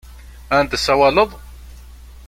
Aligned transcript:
Ad 0.55 0.59
n-tsawaleḍ? 0.63 1.29